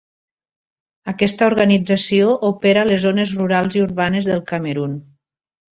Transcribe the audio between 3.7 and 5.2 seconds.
i urbanes del Camerun.